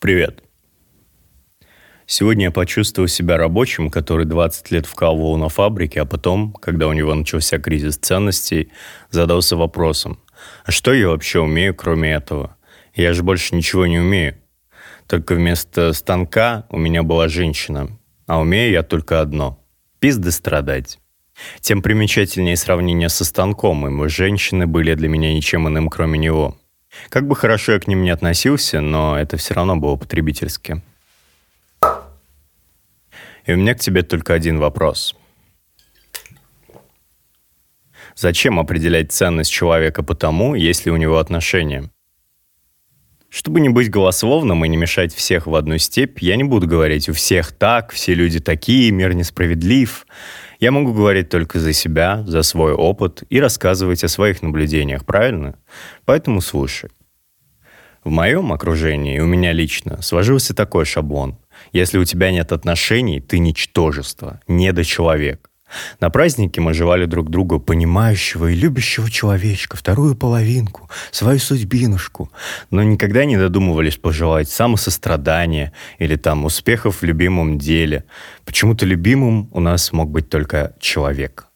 Привет. 0.00 0.44
Сегодня 2.06 2.46
я 2.46 2.50
почувствовал 2.52 3.08
себя 3.08 3.36
рабочим, 3.36 3.90
который 3.90 4.26
20 4.26 4.70
лет 4.70 4.86
вкалывал 4.86 5.36
на 5.36 5.48
фабрике, 5.48 6.02
а 6.02 6.04
потом, 6.04 6.52
когда 6.52 6.86
у 6.86 6.92
него 6.92 7.12
начался 7.14 7.58
кризис 7.58 7.96
ценностей, 7.96 8.70
задался 9.10 9.56
вопросом, 9.56 10.20
а 10.64 10.70
что 10.70 10.94
я 10.94 11.08
вообще 11.08 11.40
умею, 11.40 11.74
кроме 11.74 12.12
этого? 12.12 12.56
Я 12.94 13.12
же 13.12 13.24
больше 13.24 13.56
ничего 13.56 13.86
не 13.86 13.98
умею. 13.98 14.36
Только 15.08 15.34
вместо 15.34 15.92
станка 15.92 16.66
у 16.70 16.78
меня 16.78 17.02
была 17.02 17.26
женщина, 17.26 17.88
а 18.28 18.40
умею 18.40 18.70
я 18.70 18.84
только 18.84 19.20
одно– 19.20 19.58
пизды 19.98 20.30
страдать. 20.30 21.00
Тем 21.60 21.82
примечательнее 21.82 22.56
сравнение 22.56 23.08
со 23.08 23.24
станком, 23.24 23.84
и 23.88 23.90
мы, 23.90 24.08
женщины, 24.08 24.68
были 24.68 24.94
для 24.94 25.08
меня 25.08 25.34
ничем 25.34 25.66
иным, 25.66 25.88
кроме 25.88 26.20
него– 26.20 26.56
как 27.08 27.26
бы 27.26 27.36
хорошо 27.36 27.72
я 27.72 27.80
к 27.80 27.86
ним 27.86 28.02
не 28.02 28.10
относился, 28.10 28.80
но 28.80 29.18
это 29.18 29.36
все 29.36 29.54
равно 29.54 29.76
было 29.76 29.96
потребительски. 29.96 30.82
И 33.46 33.52
у 33.52 33.56
меня 33.56 33.74
к 33.74 33.80
тебе 33.80 34.02
только 34.02 34.34
один 34.34 34.58
вопрос. 34.58 35.16
Зачем 38.14 38.58
определять 38.58 39.12
ценность 39.12 39.52
человека 39.52 40.02
по 40.02 40.14
тому, 40.14 40.54
есть 40.54 40.84
ли 40.86 40.92
у 40.92 40.96
него 40.96 41.18
отношения? 41.18 41.90
Чтобы 43.30 43.60
не 43.60 43.68
быть 43.68 43.90
голословным 43.90 44.64
и 44.64 44.68
не 44.68 44.78
мешать 44.78 45.14
всех 45.14 45.46
в 45.46 45.54
одну 45.54 45.76
степь, 45.76 46.20
я 46.20 46.36
не 46.36 46.44
буду 46.44 46.66
говорить 46.66 47.08
«у 47.10 47.12
всех 47.12 47.52
так», 47.52 47.92
«все 47.92 48.14
люди 48.14 48.40
такие», 48.40 48.90
«мир 48.90 49.12
несправедлив». 49.12 50.06
Я 50.60 50.72
могу 50.72 50.92
говорить 50.92 51.28
только 51.28 51.60
за 51.60 51.72
себя, 51.72 52.24
за 52.26 52.42
свой 52.42 52.72
опыт 52.72 53.22
и 53.30 53.38
рассказывать 53.38 54.02
о 54.02 54.08
своих 54.08 54.42
наблюдениях, 54.42 55.04
правильно? 55.04 55.56
Поэтому 56.04 56.40
слушай. 56.40 56.90
В 58.02 58.10
моем 58.10 58.52
окружении, 58.52 59.20
у 59.20 59.26
меня 59.26 59.52
лично, 59.52 60.02
сложился 60.02 60.54
такой 60.54 60.84
шаблон. 60.84 61.38
Если 61.72 61.98
у 61.98 62.04
тебя 62.04 62.32
нет 62.32 62.50
отношений, 62.50 63.20
ты 63.20 63.38
ничтожество, 63.38 64.40
недочеловек. 64.48 65.50
На 66.00 66.10
празднике 66.10 66.60
мы 66.60 66.74
жевали 66.74 67.04
друг 67.04 67.30
друга 67.30 67.58
понимающего 67.58 68.48
и 68.48 68.54
любящего 68.54 69.10
человечка, 69.10 69.76
вторую 69.76 70.14
половинку, 70.14 70.88
свою 71.10 71.38
судьбинушку, 71.38 72.30
но 72.70 72.82
никогда 72.82 73.24
не 73.24 73.36
додумывались 73.36 73.96
пожелать 73.96 74.48
самосострадания 74.48 75.72
или 75.98 76.16
там 76.16 76.44
успехов 76.44 77.02
в 77.02 77.04
любимом 77.04 77.58
деле. 77.58 78.04
Почему-то 78.44 78.86
любимым 78.86 79.48
у 79.52 79.60
нас 79.60 79.92
мог 79.92 80.10
быть 80.10 80.28
только 80.28 80.74
человек. 80.80 81.46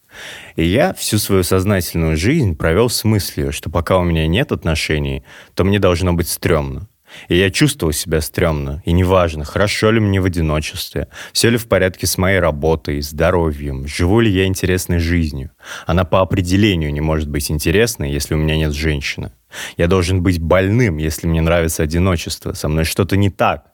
И 0.57 0.65
я 0.65 0.93
всю 0.93 1.19
свою 1.19 1.43
сознательную 1.43 2.17
жизнь 2.17 2.57
провел 2.57 2.91
с 2.91 3.05
мыслью, 3.05 3.53
что 3.53 3.71
пока 3.71 3.99
у 3.99 4.05
меня 4.05 4.27
нет 4.27 4.53
отношений, 4.53 5.25
то 5.55 5.65
мне 5.65 5.79
должно 5.79 6.13
быть 6.13 6.29
стрёмно. 6.29 6.89
И 7.29 7.37
я 7.37 7.51
чувствовал 7.51 7.93
себя 7.93 8.21
стрёмно. 8.21 8.83
И 8.85 8.93
неважно, 8.93 9.45
хорошо 9.45 9.91
ли 9.91 10.01
мне 10.01 10.21
в 10.21 10.25
одиночестве, 10.25 11.09
все 11.33 11.51
ли 11.51 11.57
в 11.57 11.69
порядке 11.69 12.07
с 12.07 12.19
моей 12.19 12.39
работой, 12.39 13.01
здоровьем, 13.01 13.87
живу 13.87 14.21
ли 14.21 14.31
я 14.31 14.47
интересной 14.47 14.99
жизнью. 14.99 15.51
Она 15.87 16.05
по 16.05 16.21
определению 16.21 16.93
не 16.93 17.01
может 17.01 17.29
быть 17.29 17.51
интересной, 17.51 18.11
если 18.11 18.35
у 18.35 18.39
меня 18.39 18.57
нет 18.57 18.73
женщины. 18.73 19.33
Я 19.77 19.87
должен 19.87 20.23
быть 20.23 20.41
больным, 20.41 20.97
если 20.97 21.27
мне 21.27 21.41
нравится 21.41 21.83
одиночество. 21.83 22.53
Со 22.53 22.69
мной 22.69 22.85
что-то 22.85 23.17
не 23.17 23.31
так. 23.31 23.67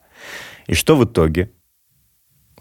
И 0.67 0.73
что 0.73 0.95
в 0.95 1.05
итоге? 1.05 1.51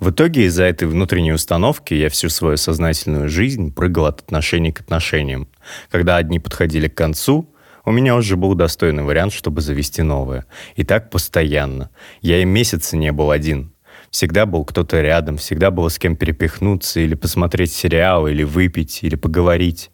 В 0.00 0.10
итоге 0.10 0.44
из-за 0.44 0.64
этой 0.64 0.86
внутренней 0.86 1.32
установки 1.32 1.92
я 1.92 2.08
всю 2.08 2.28
свою 2.28 2.56
сознательную 2.56 3.28
жизнь 3.28 3.74
прыгал 3.74 4.06
от 4.06 4.20
отношений 4.20 4.70
к 4.70 4.80
отношениям. 4.80 5.48
Когда 5.90 6.16
одни 6.16 6.38
подходили 6.38 6.86
к 6.86 6.94
концу, 6.94 7.52
у 7.88 7.90
меня 7.90 8.16
уже 8.16 8.36
был 8.36 8.54
достойный 8.54 9.02
вариант, 9.02 9.32
чтобы 9.32 9.62
завести 9.62 10.02
новое. 10.02 10.44
И 10.76 10.84
так 10.84 11.08
постоянно. 11.08 11.88
Я 12.20 12.42
и 12.42 12.44
месяца 12.44 12.98
не 12.98 13.12
был 13.12 13.30
один. 13.30 13.72
Всегда 14.10 14.44
был 14.44 14.64
кто-то 14.64 15.00
рядом, 15.00 15.38
всегда 15.38 15.70
было 15.70 15.88
с 15.88 15.98
кем 15.98 16.14
перепихнуться, 16.14 17.00
или 17.00 17.14
посмотреть 17.14 17.72
сериал, 17.72 18.28
или 18.28 18.42
выпить, 18.42 19.02
или 19.02 19.16
поговорить. 19.16 19.90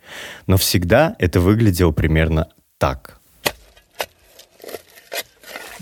Но 0.49 0.56
всегда 0.56 1.15
это 1.21 1.38
выглядело 1.38 1.93
примерно 1.93 2.49
так. 2.78 3.21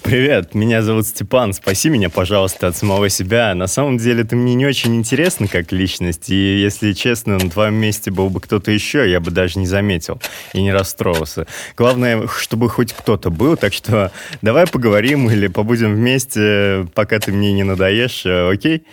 Привет, 0.02 0.54
меня 0.54 0.82
зовут 0.82 1.06
Степан. 1.06 1.52
Спаси 1.52 1.88
меня, 1.88 2.10
пожалуйста, 2.10 2.66
от 2.66 2.76
самого 2.76 3.08
себя. 3.08 3.54
На 3.54 3.68
самом 3.68 3.98
деле 3.98 4.24
ты 4.24 4.34
мне 4.34 4.54
не 4.54 4.66
очень 4.66 4.96
интересна 4.96 5.46
как 5.46 5.70
личность, 5.70 6.28
и, 6.28 6.60
если 6.60 6.92
честно, 6.92 7.38
на 7.38 7.48
твоем 7.48 7.74
месте 7.74 8.10
был 8.10 8.28
бы 8.28 8.40
кто-то 8.40 8.72
еще, 8.72 9.08
я 9.08 9.20
бы 9.20 9.30
даже 9.30 9.60
не 9.60 9.66
заметил 9.66 10.20
и 10.54 10.60
не 10.60 10.72
расстроился. 10.72 11.46
Главное, 11.76 12.26
чтобы 12.26 12.68
хоть 12.68 12.92
кто-то 12.92 13.30
был, 13.30 13.56
так 13.56 13.72
что 13.72 14.10
давай 14.42 14.66
поговорим 14.66 15.30
или 15.30 15.46
побудем 15.46 15.94
вместе, 15.94 16.86
пока 16.94 17.20
ты 17.20 17.32
мне 17.32 17.52
не 17.52 17.62
надоешь, 17.62 18.26
э, 18.26 18.50
окей? 18.50 18.84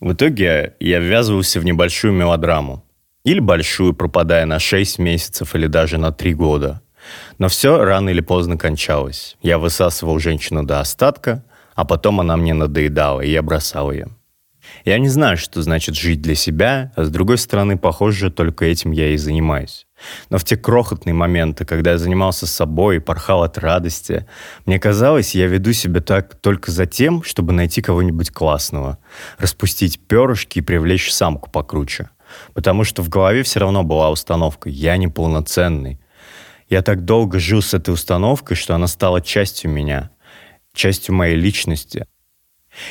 В 0.00 0.14
итоге 0.14 0.74
я 0.80 0.98
ввязывался 0.98 1.60
в 1.60 1.64
небольшую 1.64 2.14
мелодраму. 2.14 2.82
Или 3.22 3.40
большую, 3.40 3.92
пропадая 3.92 4.46
на 4.46 4.58
6 4.58 4.98
месяцев 4.98 5.54
или 5.54 5.66
даже 5.66 5.98
на 5.98 6.10
3 6.10 6.32
года– 6.34 6.80
но 7.38 7.48
все 7.48 7.82
рано 7.82 8.10
или 8.10 8.20
поздно 8.20 8.56
кончалось. 8.56 9.36
Я 9.42 9.58
высасывал 9.58 10.18
женщину 10.18 10.64
до 10.64 10.80
остатка, 10.80 11.44
а 11.74 11.84
потом 11.84 12.20
она 12.20 12.36
мне 12.36 12.54
надоедала, 12.54 13.20
и 13.20 13.30
я 13.30 13.42
бросал 13.42 13.92
ее. 13.92 14.08
Я 14.84 14.98
не 14.98 15.08
знаю, 15.08 15.36
что 15.36 15.62
значит 15.62 15.94
жить 15.94 16.20
для 16.20 16.34
себя, 16.34 16.92
а 16.96 17.04
с 17.04 17.10
другой 17.10 17.38
стороны, 17.38 17.76
похоже, 17.76 18.30
только 18.30 18.64
этим 18.64 18.92
я 18.92 19.10
и 19.10 19.16
занимаюсь. 19.16 19.86
Но 20.30 20.38
в 20.38 20.44
те 20.44 20.56
крохотные 20.56 21.14
моменты, 21.14 21.64
когда 21.64 21.92
я 21.92 21.98
занимался 21.98 22.46
собой 22.46 22.96
и 22.96 23.00
порхал 23.00 23.42
от 23.42 23.58
радости, 23.58 24.26
мне 24.64 24.78
казалось, 24.78 25.34
я 25.34 25.46
веду 25.46 25.72
себя 25.72 26.00
так 26.00 26.34
только 26.36 26.70
за 26.70 26.86
тем, 26.86 27.22
чтобы 27.22 27.52
найти 27.52 27.82
кого-нибудь 27.82 28.30
классного, 28.30 28.98
распустить 29.38 30.00
перышки 30.00 30.58
и 30.58 30.62
привлечь 30.62 31.12
самку 31.12 31.50
покруче. 31.50 32.10
Потому 32.54 32.84
что 32.84 33.02
в 33.02 33.08
голове 33.08 33.42
все 33.42 33.60
равно 33.60 33.82
была 33.82 34.10
установка 34.10 34.68
«я 34.68 34.96
неполноценный», 34.96 36.00
я 36.68 36.82
так 36.82 37.04
долго 37.04 37.38
жил 37.38 37.62
с 37.62 37.74
этой 37.74 37.94
установкой, 37.94 38.56
что 38.56 38.74
она 38.74 38.86
стала 38.86 39.20
частью 39.20 39.70
меня, 39.70 40.10
частью 40.72 41.14
моей 41.14 41.36
личности. 41.36 42.06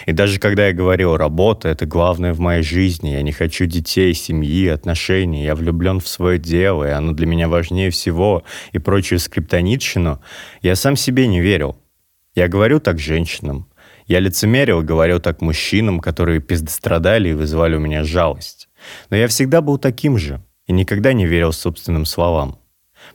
И 0.07 0.13
даже 0.13 0.39
когда 0.39 0.67
я 0.67 0.73
говорил 0.73 1.15
«работа— 1.15 1.67
это 1.69 1.85
главное 1.85 2.33
в 2.33 2.39
моей 2.39 2.63
жизни», 2.63 3.09
я 3.09 3.21
не 3.21 3.31
хочу 3.31 3.65
детей, 3.65 4.13
семьи, 4.15 4.67
отношений, 4.67 5.43
я 5.43 5.53
влюблен 5.53 5.99
в 5.99 6.07
свое 6.07 6.39
дело, 6.39 6.85
и 6.85 6.91
оно 6.91 7.11
для 7.11 7.27
меня 7.27 7.47
важнее 7.47 7.91
всего, 7.91 8.43
и 8.71 8.79
прочую 8.79 9.19
скриптонитщину, 9.19 10.21
я 10.61 10.75
сам 10.75 10.95
себе 10.95 11.27
не 11.27 11.39
верил. 11.39 11.77
Я 12.33 12.47
говорю 12.47 12.79
так 12.79 12.99
женщинам. 12.99 13.69
Я 14.07 14.19
лицемерил 14.19 14.81
говорил 14.81 15.19
так 15.19 15.41
мужчинам, 15.41 15.99
которые 15.99 16.39
пиздострадали 16.39 17.29
и 17.29 17.33
вызывали 17.33 17.75
у 17.75 17.79
меня 17.79 18.03
жалость. 18.03 18.69
Но 19.09 19.17
я 19.17 19.27
всегда 19.27 19.61
был 19.61 19.77
таким 19.77 20.17
же 20.17 20.43
и 20.65 20.73
никогда 20.73 21.13
не 21.13 21.25
верил 21.25 21.53
собственным 21.53 22.05
словам 22.05 22.59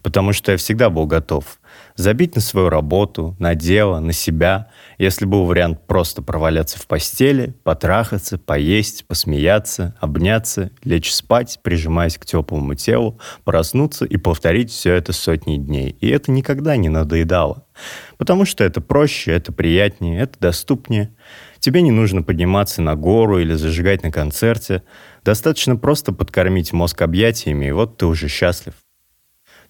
потому 0.02 0.32
что 0.32 0.52
я 0.52 0.58
всегда 0.58 0.90
был 0.90 1.06
готов 1.06 1.60
забить 1.96 2.34
на 2.34 2.40
свою 2.40 2.68
работу, 2.68 3.36
на 3.38 3.54
дело, 3.54 4.00
на 4.00 4.12
себя, 4.12 4.70
если 4.98 5.24
был 5.24 5.44
вариант 5.44 5.86
просто 5.86 6.22
проваляться 6.22 6.78
в 6.78 6.86
постели, 6.86 7.54
потрахаться, 7.62 8.38
поесть, 8.38 9.06
посмеяться, 9.06 9.94
обняться, 10.00 10.70
лечь 10.82 11.12
спать, 11.12 11.60
прижимаясь 11.62 12.18
к 12.18 12.26
теплому 12.26 12.74
телу, 12.74 13.18
проснуться 13.44 14.04
и 14.04 14.16
повторить 14.16 14.70
все 14.70 14.94
это 14.94 15.12
сотни 15.12 15.56
дней. 15.56 15.96
И 16.00 16.08
это 16.08 16.30
никогда 16.30 16.76
не 16.76 16.88
надоедало. 16.88 17.66
Потому 18.18 18.44
что 18.44 18.64
это 18.64 18.80
проще, 18.80 19.32
это 19.32 19.52
приятнее, 19.52 20.20
это 20.20 20.38
доступнее. 20.38 21.14
Тебе 21.58 21.82
не 21.82 21.90
нужно 21.90 22.22
подниматься 22.22 22.82
на 22.82 22.96
гору 22.96 23.38
или 23.38 23.54
зажигать 23.54 24.02
на 24.02 24.10
концерте. 24.10 24.82
Достаточно 25.24 25.76
просто 25.76 26.12
подкормить 26.12 26.72
мозг 26.72 27.02
объятиями, 27.02 27.66
и 27.66 27.72
вот 27.72 27.98
ты 27.98 28.06
уже 28.06 28.28
счастлив. 28.28 28.74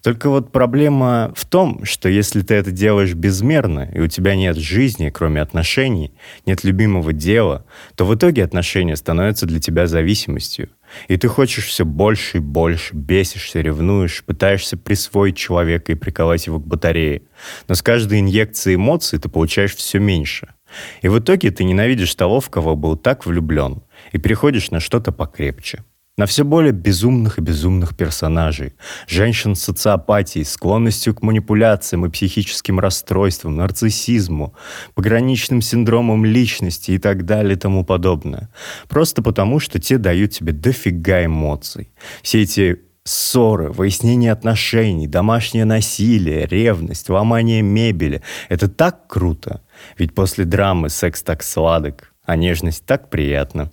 Только 0.03 0.29
вот 0.29 0.51
проблема 0.51 1.31
в 1.35 1.45
том, 1.45 1.85
что 1.85 2.09
если 2.09 2.41
ты 2.41 2.55
это 2.55 2.71
делаешь 2.71 3.13
безмерно, 3.13 3.89
и 3.93 3.99
у 3.99 4.07
тебя 4.07 4.35
нет 4.35 4.57
жизни, 4.57 5.11
кроме 5.11 5.41
отношений, 5.41 6.11
нет 6.47 6.63
любимого 6.63 7.13
дела, 7.13 7.65
то 7.95 8.05
в 8.05 8.15
итоге 8.15 8.43
отношения 8.43 8.95
становятся 8.95 9.45
для 9.45 9.59
тебя 9.59 9.85
зависимостью. 9.85 10.69
И 11.07 11.17
ты 11.17 11.27
хочешь 11.27 11.65
все 11.65 11.85
больше 11.85 12.37
и 12.37 12.41
больше, 12.41 12.95
бесишься, 12.95 13.61
ревнуешь, 13.61 14.23
пытаешься 14.25 14.75
присвоить 14.75 15.37
человека 15.37 15.91
и 15.91 15.95
приковать 15.95 16.47
его 16.47 16.59
к 16.59 16.65
батарее. 16.65 17.21
Но 17.67 17.75
с 17.75 17.83
каждой 17.83 18.21
инъекцией 18.21 18.75
эмоций 18.75 19.19
ты 19.19 19.29
получаешь 19.29 19.75
все 19.75 19.99
меньше. 19.99 20.53
И 21.01 21.09
в 21.09 21.19
итоге 21.19 21.51
ты 21.51 21.63
ненавидишь 21.63 22.15
того, 22.15 22.39
в 22.39 22.49
кого 22.49 22.75
был 22.75 22.97
так 22.97 23.25
влюблен, 23.25 23.83
и 24.13 24.17
переходишь 24.17 24.71
на 24.71 24.79
что-то 24.79 25.11
покрепче 25.11 25.83
на 26.21 26.27
все 26.27 26.43
более 26.43 26.71
безумных 26.71 27.39
и 27.39 27.41
безумных 27.41 27.97
персонажей, 27.97 28.75
женщин 29.07 29.55
с 29.55 29.63
социопатией, 29.63 30.45
склонностью 30.45 31.15
к 31.15 31.23
манипуляциям 31.23 32.05
и 32.05 32.11
психическим 32.11 32.79
расстройствам, 32.79 33.55
нарциссизму, 33.55 34.53
пограничным 34.93 35.63
синдромом 35.63 36.23
личности 36.23 36.91
и 36.91 36.99
так 36.99 37.25
далее 37.25 37.55
и 37.55 37.59
тому 37.59 37.83
подобное. 37.83 38.51
Просто 38.87 39.23
потому, 39.23 39.59
что 39.59 39.79
те 39.79 39.97
дают 39.97 40.29
тебе 40.33 40.53
дофига 40.53 41.25
эмоций. 41.25 41.91
Все 42.21 42.43
эти 42.43 42.81
Ссоры, 43.03 43.71
выяснение 43.71 44.31
отношений, 44.31 45.07
домашнее 45.07 45.65
насилие, 45.65 46.45
ревность, 46.45 47.09
ломание 47.09 47.63
мебели— 47.63 48.21
это 48.47 48.69
так 48.69 49.07
круто. 49.07 49.63
Ведь 49.97 50.13
после 50.13 50.45
драмы 50.45 50.89
секс 50.89 51.23
так 51.23 51.41
сладок, 51.41 52.13
а 52.23 52.35
нежность 52.35 52.85
так 52.85 53.09
приятна. 53.09 53.71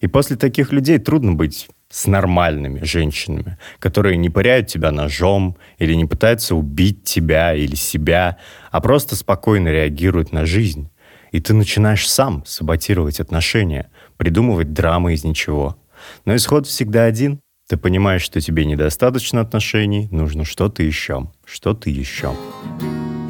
И 0.00 0.06
после 0.06 0.36
таких 0.36 0.72
людей 0.72 0.98
трудно 0.98 1.32
быть 1.32 1.68
с 1.90 2.06
нормальными 2.06 2.82
женщинами, 2.84 3.58
которые 3.78 4.16
не 4.16 4.30
пыряют 4.30 4.68
тебя 4.68 4.92
ножом 4.92 5.56
или 5.78 5.94
не 5.94 6.06
пытаются 6.06 6.54
убить 6.54 7.04
тебя 7.04 7.54
или 7.54 7.74
себя, 7.74 8.38
а 8.70 8.80
просто 8.80 9.16
спокойно 9.16 9.68
реагируют 9.68 10.32
на 10.32 10.46
жизнь. 10.46 10.88
И 11.32 11.40
ты 11.40 11.52
начинаешь 11.52 12.08
сам 12.08 12.44
саботировать 12.46 13.20
отношения, 13.20 13.90
придумывать 14.16 14.72
драмы 14.72 15.14
из 15.14 15.24
ничего. 15.24 15.76
Но 16.24 16.34
исход 16.34 16.66
всегда 16.66 17.04
один. 17.04 17.40
Ты 17.68 17.76
понимаешь, 17.76 18.22
что 18.22 18.40
тебе 18.40 18.64
недостаточно 18.64 19.40
отношений, 19.40 20.08
нужно 20.10 20.44
что-то 20.44 20.82
еще, 20.82 21.30
что-то 21.44 21.88
еще. 21.88 22.34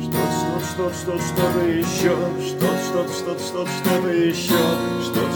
Что-то, 0.00 0.94
что-то, 0.94 1.18
что-то, 1.18 1.66
еще, 1.68 2.16
что-то, 2.46 3.12
что-то, 3.12 3.66
что-то, 3.66 4.08
еще, 4.08 4.58
что-то, 5.02 5.29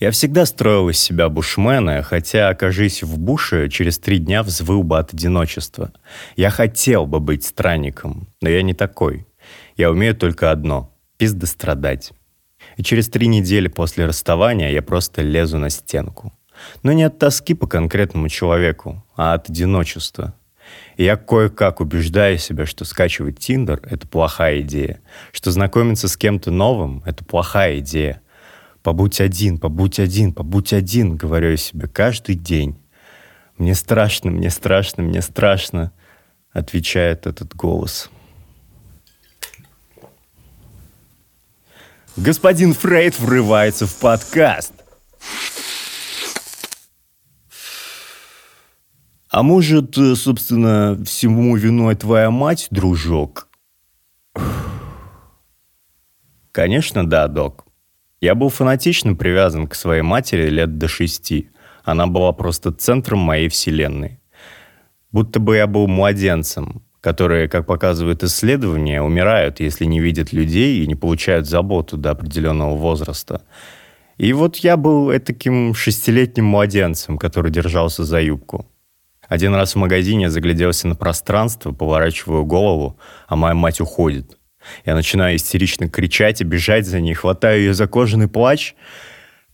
Я 0.00 0.10
всегда 0.12 0.46
строил 0.46 0.88
из 0.88 0.98
себя 0.98 1.28
бушмена, 1.28 2.02
хотя, 2.02 2.48
окажись 2.48 3.02
в 3.02 3.18
буше, 3.18 3.68
через 3.68 3.98
три 3.98 4.16
дня 4.16 4.42
взвыл 4.42 4.82
бы 4.82 4.98
от 4.98 5.12
одиночества. 5.12 5.92
Я 6.36 6.48
хотел 6.48 7.04
бы 7.04 7.20
быть 7.20 7.44
странником, 7.44 8.26
но 8.40 8.48
я 8.48 8.62
не 8.62 8.72
такой. 8.72 9.26
Я 9.76 9.90
умею 9.90 10.16
только 10.16 10.50
одно— 10.50 10.90
пиздострадать. 11.18 12.12
И 12.78 12.82
через 12.82 13.10
три 13.10 13.26
недели 13.26 13.68
после 13.68 14.06
расставания 14.06 14.70
я 14.70 14.80
просто 14.80 15.20
лезу 15.20 15.58
на 15.58 15.68
стенку. 15.68 16.32
Но 16.82 16.92
не 16.92 17.02
от 17.02 17.18
тоски 17.18 17.52
по 17.52 17.66
конкретному 17.66 18.30
человеку, 18.30 19.04
а 19.16 19.34
от 19.34 19.50
одиночества. 19.50 20.32
И 20.96 21.04
я 21.04 21.16
кое-как 21.16 21.80
убеждаю 21.80 22.38
себя, 22.38 22.64
что 22.64 22.86
скачивать 22.86 23.38
Тиндер— 23.38 23.82
это 23.90 24.08
плохая 24.08 24.62
идея, 24.62 25.00
что 25.30 25.50
знакомиться 25.50 26.08
с 26.08 26.16
кем-то 26.16 26.50
новым— 26.50 27.02
это 27.06 27.22
плохая 27.22 27.80
идея, 27.80 28.22
Побудь 28.82 29.20
один, 29.20 29.58
побудь 29.58 29.98
один, 29.98 30.32
побудь 30.32 30.72
один, 30.72 31.16
говорю 31.16 31.50
я 31.50 31.56
себе 31.56 31.86
каждый 31.86 32.34
день. 32.34 32.76
Мне 33.58 33.74
страшно, 33.74 34.30
мне 34.30 34.48
страшно, 34.48 35.02
мне 35.02 35.20
страшно, 35.20 35.92
отвечает 36.52 37.26
этот 37.26 37.54
голос. 37.54 38.10
Господин 42.16 42.72
Фрейд 42.72 43.18
врывается 43.18 43.86
в 43.86 43.94
подкаст. 43.96 44.72
А 49.28 49.42
может, 49.42 49.96
э, 49.96 50.16
собственно, 50.16 50.98
всему 51.04 51.54
виной 51.54 51.94
твоя 51.94 52.30
мать, 52.30 52.66
дружок? 52.70 53.48
Конечно, 56.50 57.08
да, 57.08 57.28
док. 57.28 57.69
Я 58.20 58.34
был 58.34 58.50
фанатично 58.50 59.14
привязан 59.14 59.66
к 59.66 59.74
своей 59.74 60.02
матери 60.02 60.50
лет 60.50 60.76
до 60.76 60.88
шести. 60.88 61.48
Она 61.84 62.06
была 62.06 62.32
просто 62.32 62.70
центром 62.70 63.20
моей 63.20 63.48
вселенной. 63.48 64.20
Будто 65.10 65.40
бы 65.40 65.56
я 65.56 65.66
был 65.66 65.86
младенцем, 65.88 66.82
которые, 67.00 67.48
как 67.48 67.66
показывают 67.66 68.22
исследования, 68.22 69.00
умирают, 69.00 69.60
если 69.60 69.86
не 69.86 70.00
видят 70.00 70.34
людей 70.34 70.82
и 70.82 70.86
не 70.86 70.94
получают 70.94 71.48
заботу 71.48 71.96
до 71.96 72.10
определенного 72.10 72.76
возраста. 72.76 73.42
И 74.18 74.34
вот 74.34 74.56
я 74.56 74.76
был 74.76 75.18
таким 75.20 75.74
шестилетним 75.74 76.44
младенцем, 76.44 77.16
который 77.16 77.50
держался 77.50 78.04
за 78.04 78.20
юбку. 78.20 78.66
Один 79.28 79.54
раз 79.54 79.74
в 79.74 79.78
магазине 79.78 80.28
загляделся 80.28 80.88
на 80.88 80.94
пространство, 80.94 81.72
поворачиваю 81.72 82.44
голову, 82.44 82.98
а 83.28 83.36
моя 83.36 83.54
мать 83.54 83.80
уходит. 83.80 84.36
Я 84.84 84.94
начинаю 84.94 85.36
истерично 85.36 85.88
кричать 85.88 86.40
и 86.40 86.44
бежать 86.44 86.86
за 86.86 87.00
ней, 87.00 87.14
хватаю 87.14 87.60
ее 87.60 87.74
за 87.74 87.86
кожаный 87.86 88.28
плач, 88.28 88.74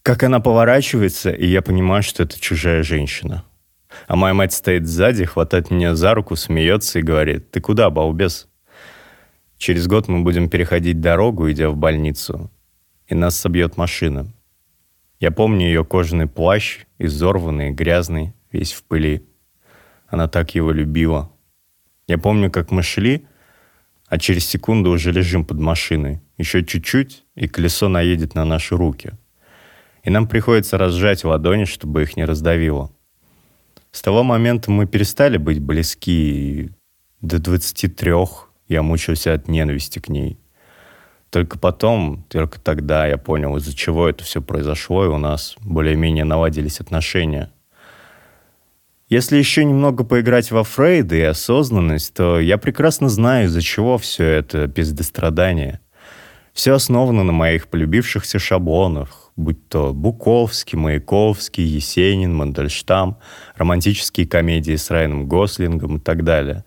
как 0.02 0.22
она 0.22 0.40
поворачивается, 0.40 1.30
и 1.30 1.46
я 1.46 1.62
понимаю, 1.62 2.02
что 2.02 2.22
это 2.22 2.38
чужая 2.40 2.82
женщина. 2.82 3.44
А 4.06 4.16
моя 4.16 4.34
мать 4.34 4.52
стоит 4.52 4.86
сзади, 4.86 5.24
хватает 5.24 5.70
меня 5.70 5.94
за 5.94 6.14
руку, 6.14 6.36
смеется 6.36 6.98
и 6.98 7.02
говорит, 7.02 7.50
«Ты 7.50 7.60
куда, 7.60 7.90
балбес?» 7.90 8.48
Через 9.58 9.86
год 9.86 10.06
мы 10.06 10.22
будем 10.22 10.50
переходить 10.50 11.00
дорогу, 11.00 11.50
идя 11.50 11.70
в 11.70 11.76
больницу, 11.76 12.50
и 13.08 13.14
нас 13.14 13.36
собьет 13.36 13.76
машина. 13.76 14.32
Я 15.18 15.30
помню 15.30 15.66
ее 15.66 15.84
кожаный 15.84 16.26
плащ, 16.26 16.84
изорванный, 16.98 17.70
грязный, 17.70 18.34
весь 18.52 18.72
в 18.72 18.82
пыли. 18.82 19.26
Она 20.08 20.28
так 20.28 20.54
его 20.54 20.72
любила. 20.72 21.32
Я 22.06 22.18
помню, 22.18 22.50
как 22.50 22.70
мы 22.70 22.82
шли, 22.82 23.26
а 24.08 24.18
через 24.18 24.46
секунду 24.46 24.90
уже 24.90 25.12
лежим 25.12 25.44
под 25.44 25.58
машиной. 25.58 26.20
Еще 26.38 26.64
чуть-чуть, 26.64 27.24
и 27.34 27.48
колесо 27.48 27.88
наедет 27.88 28.34
на 28.34 28.44
наши 28.44 28.76
руки. 28.76 29.12
И 30.04 30.10
нам 30.10 30.28
приходится 30.28 30.78
разжать 30.78 31.24
ладони, 31.24 31.64
чтобы 31.64 32.02
их 32.02 32.16
не 32.16 32.24
раздавило. 32.24 32.90
С 33.90 34.02
того 34.02 34.22
момента 34.22 34.70
мы 34.70 34.86
перестали 34.86 35.36
быть 35.36 35.58
близки, 35.58 36.12
и 36.62 36.70
до 37.20 37.38
23 37.38 38.12
я 38.68 38.82
мучился 38.82 39.32
от 39.32 39.48
ненависти 39.48 39.98
к 39.98 40.08
ней. 40.08 40.38
Только 41.30 41.58
потом, 41.58 42.24
только 42.28 42.60
тогда 42.60 43.06
я 43.06 43.18
понял, 43.18 43.56
из-за 43.56 43.74
чего 43.74 44.08
это 44.08 44.22
все 44.22 44.40
произошло, 44.40 45.04
и 45.04 45.08
у 45.08 45.18
нас 45.18 45.56
более-менее 45.60 46.24
наладились 46.24 46.80
отношения. 46.80 47.50
Если 49.08 49.36
еще 49.36 49.64
немного 49.64 50.02
поиграть 50.02 50.50
во 50.50 50.64
Фрейда 50.64 51.14
и 51.14 51.20
осознанность, 51.20 52.12
то 52.14 52.40
я 52.40 52.58
прекрасно 52.58 53.08
знаю, 53.08 53.46
из-за 53.46 53.62
чего 53.62 53.98
все 53.98 54.24
это 54.24 54.66
пиздострадание. 54.66 55.78
Все 56.52 56.72
основано 56.72 57.22
на 57.22 57.30
моих 57.30 57.68
полюбившихся 57.68 58.40
шаблонах, 58.40 59.30
будь 59.36 59.68
то 59.68 59.92
Буковский, 59.92 60.76
Маяковский, 60.76 61.62
Есенин, 61.62 62.34
Мандельштам, 62.34 63.18
романтические 63.54 64.26
комедии 64.26 64.74
с 64.74 64.90
Райаном 64.90 65.28
Гослингом 65.28 65.98
и 65.98 66.00
так 66.00 66.24
далее. 66.24 66.64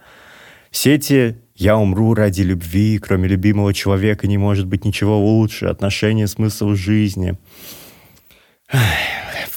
Все 0.71 0.95
эти 0.95 1.41
«я 1.55 1.77
умру 1.77 2.13
ради 2.13 2.43
любви, 2.43 2.99
кроме 2.99 3.27
любимого 3.27 3.73
человека 3.73 4.27
не 4.27 4.37
может 4.37 4.65
быть 4.65 4.85
ничего 4.85 5.19
лучше», 5.19 5.65
отношения, 5.65 6.27
смысл 6.27 6.75
жизни. 6.75 7.37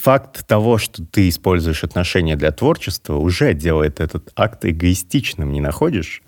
Факт 0.02 0.44
того, 0.48 0.78
что 0.78 1.04
ты 1.04 1.28
используешь 1.28 1.84
отношения 1.84 2.34
для 2.34 2.50
творчества, 2.50 3.14
уже 3.14 3.54
делает 3.54 4.00
этот 4.00 4.32
акт 4.34 4.64
эгоистичным, 4.64 5.52
не 5.52 5.60
находишь? 5.60 6.24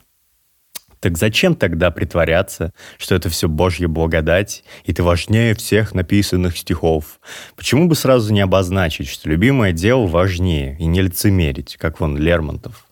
Так 1.01 1.19
зачем 1.19 1.57
тогда 1.57 1.91
притворяться, 1.91 2.73
что 2.99 3.17
это 3.17 3.31
все 3.31 3.49
Божья 3.49 3.89
благодать, 3.89 4.63
и 4.85 4.93
ты 4.93 5.03
важнее 5.03 5.57
всех 5.57 5.93
написанных 5.93 6.57
стихов? 6.57 7.19
Почему 7.57 7.89
бы 7.89 7.97
сразу 7.97 8.33
не 8.33 8.43
обозначить, 8.43 9.09
что 9.09 9.29
любимое 9.29 9.73
дело 9.73 10.07
важнее, 10.07 10.77
и 10.79 10.87
не 10.87 11.03
лицемерить, 11.03 11.77
как 11.77 11.99
вон 11.99 12.17
Лермонтов? 12.17 12.87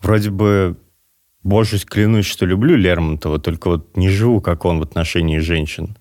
Вроде 0.00 0.30
бы, 0.30 0.78
боже, 1.42 1.78
клянусь, 1.80 2.24
что 2.24 2.46
люблю 2.46 2.76
Лермонтова, 2.76 3.38
только 3.38 3.68
вот 3.68 3.94
не 3.94 4.08
живу, 4.08 4.40
как 4.40 4.64
он 4.64 4.78
в 4.78 4.84
отношении 4.84 5.36
женщин. 5.36 5.98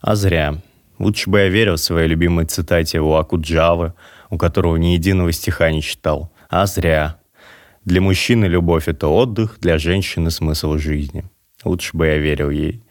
А 0.00 0.16
зря. 0.16 0.60
Лучше 0.98 1.30
бы 1.30 1.38
я 1.38 1.48
верил 1.48 1.78
своей 1.78 2.08
любимой 2.08 2.44
цитате 2.46 3.00
у 3.00 3.14
Акуджавы, 3.14 3.94
у 4.30 4.36
которого 4.36 4.76
ни 4.76 4.88
единого 4.88 5.32
стиха 5.32 5.70
не 5.70 5.82
читал. 5.82 6.32
А 6.48 6.66
зря. 6.66 7.20
Для 7.84 8.00
мужчины 8.00 8.46
любовь— 8.46 8.84
это 8.88 9.08
отдых, 9.08 9.58
для 9.60 9.78
женщины— 9.78 10.30
смысл 10.32 10.76
жизни. 10.76 11.24
Лучше 11.64 11.96
бы 11.96 12.06
я 12.06 12.18
верил 12.18 12.50
ей. 12.50 12.82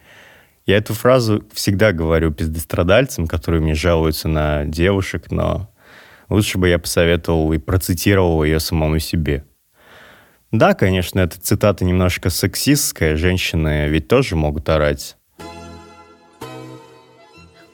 Я 0.66 0.78
эту 0.78 0.94
фразу 0.94 1.46
всегда 1.54 1.92
говорю 1.92 2.32
пиздострадальцам, 2.32 3.28
которые 3.28 3.62
мне 3.62 3.74
жалуются 3.74 4.28
на 4.28 4.66
девушек, 4.66 5.32
но 5.32 5.70
лучше 6.30 6.58
бы 6.58 6.68
я 6.68 6.80
посоветовал 6.80 7.54
и 7.54 7.58
процитировал 7.58 8.44
ее 8.44 8.60
самому 8.60 9.00
себе. 9.00 9.46
Да, 10.52 10.74
конечно, 10.74 11.20
эта 11.20 11.40
цитата 11.40 11.86
немножко 11.86 12.30
сексистская, 12.30 13.18
женщины 13.18 13.88
ведь 13.88 14.08
тоже 14.08 14.36
могут 14.36 14.68
орать. 14.70 15.18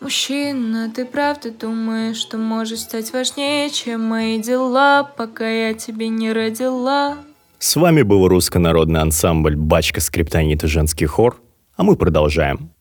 Мужчина, 0.03 0.91
ты 0.93 1.05
правда 1.05 1.49
думаешь, 1.49 2.17
что 2.17 2.37
можешь 2.37 2.79
стать 2.79 3.13
важнее, 3.13 3.69
чем 3.69 4.01
мои 4.01 4.37
дела, 4.37 5.05
пока 5.05 5.49
я 5.49 5.73
тебе 5.73 6.09
не 6.09 6.33
родила? 6.33 7.19
С 7.57 7.77
вами 7.77 8.01
был 8.01 8.27
руссконародный 8.27 8.99
ансамбль 8.99 9.55
«Бачка 9.55 10.01
скриптонита 10.01 10.67
женский 10.67 11.05
хор», 11.05 11.41
а 11.77 11.83
мы 11.83 11.95
продолжаем. 11.95 12.71